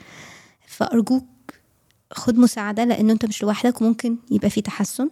فأرجوك 0.71 1.25
خد 2.13 2.37
مساعدة 2.37 2.83
لأنه 2.83 3.13
أنت 3.13 3.25
مش 3.25 3.43
لوحدك 3.43 3.81
وممكن 3.81 4.17
يبقى 4.31 4.49
في 4.49 4.61
تحسن. 4.61 5.09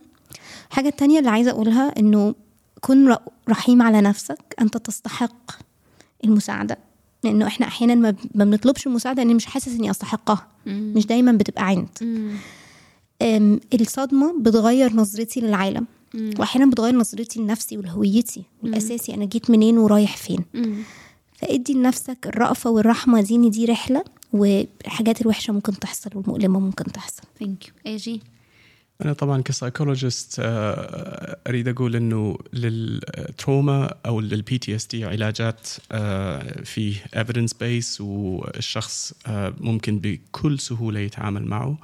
الحاجة 0.70 0.88
التانية 0.88 1.20
اللي 1.20 1.30
عايزة 1.30 1.52
أقولها 1.52 2.00
إنه 2.00 2.36
كن 2.82 3.16
رحيم 3.50 3.82
على 3.82 4.02
نفسك 4.02 4.56
أنت 4.62 4.78
تستحق 4.78 5.52
المساعدة. 6.26 6.78
لأنه 7.24 7.48
إحنا 7.48 7.68
أحيانا 7.68 7.96
ما 7.96 8.16
بنطلبش 8.46 8.88
المساعدة 8.88 9.24
لأني 9.24 9.34
مش 9.34 9.46
حاسس 9.46 9.68
إني 9.76 9.92
أستحقها. 9.92 10.48
مش 10.66 11.06
دايما 11.06 11.32
بتبقى 11.32 11.66
عند. 11.66 11.90
الصدمة 13.74 14.36
بتغير 14.42 14.94
نظرتي 14.94 15.42
للعالم. 15.42 15.88
وأحيانا 16.40 16.72
بتغير 16.72 16.96
نظرتي 16.96 17.40
لنفسي 17.40 17.78
ولهويتي. 17.78 18.44
والأساسي 18.64 19.14
أنا 19.14 19.26
جيت 19.26 19.50
منين 19.50 19.78
ورايح 19.78 20.18
فين. 20.18 20.46
فادي 21.42 21.74
لنفسك 21.74 22.18
الرأفة 22.26 22.70
والرحمة. 22.70 23.22
دي 23.22 23.36
ان 23.36 23.50
دي 23.50 23.66
رحلة 23.66 24.04
والحاجات 24.34 25.22
الوحشة 25.22 25.54
ممكن 25.54 25.80
تحصل 25.80 26.10
والمؤلمة 26.16 26.60
ممكن 26.60 26.84
تحصل. 26.84 27.24
thank 27.40 27.68
you 27.68 27.74
آجي 27.96 28.22
أنا 29.06 29.14
طبعا 29.14 29.42
ك 29.42 29.49
psychologist 29.49 30.36
أريد 31.48 31.68
أقول 31.68 31.96
إنه 31.96 32.38
لل 32.54 32.89
trauma 32.89 33.94
أو 34.06 34.20
لل 34.20 34.58
PTSD 34.58 35.06
علاجات 35.06 35.70
آه، 35.92 36.64
في 36.64 36.96
evidence 36.96 37.58
based 37.60 38.02
والشخص 38.02 39.14
آه، 39.28 39.54
ممكن 39.60 40.00
بكل 40.00 40.60
سهولة 40.60 41.00
يتعامل 41.00 41.46
معه. 41.46 41.68
آه، 41.68 41.78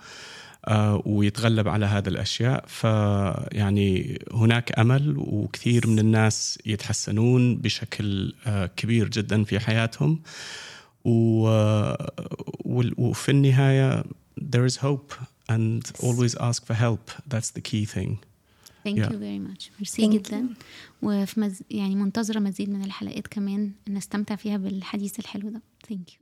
ويتغلب 1.06 1.68
على 1.68 1.86
هذه 1.86 2.08
الأشياء. 2.08 2.66
فيعني 2.68 4.20
هناك 4.34 4.80
أمل 4.80 5.14
وكثير 5.18 5.88
من 5.88 6.00
الناس 6.00 6.60
يتحسنون 6.66 7.56
بشكل 7.58 8.34
آه، 8.48 8.66
كبير 8.66 9.10
جدا 9.10 9.44
في 9.44 9.60
حياتهم. 9.60 10.22
وال- 12.66 12.94
وفي 12.98 13.30
النهاية 13.32 14.04
there 14.42 14.70
is 14.72 14.76
hope 14.78 15.14
and 15.52 15.82
always 16.04 16.36
ask 16.40 16.66
for 16.66 16.74
help. 16.74 17.12
That's 17.34 17.52
the 17.58 17.62
key 17.62 17.86
thing. 17.96 18.16
ثانك 18.84 18.98
Yeah. 19.06 19.12
يو 19.12 19.20
فيري 19.20 19.40
ماتش 19.40 19.72
ميرسي 19.80 20.08
Thank 20.08 20.10
جدا. 20.12 20.48
وفي 21.02 21.40
مز... 21.40 21.62
يعني 21.72 21.96
منتظرة 21.96 22.40
مزيد 22.40 22.70
من 22.70 22.84
الحلقات 22.84 23.28
كمان 23.28 23.72
نستمتع 23.90 24.36
فيها 24.36 24.58
بالحديث 24.58 25.20
الحلو 25.20 25.50
ده. 25.50 25.62
Thank 25.90 26.14
you 26.14 26.20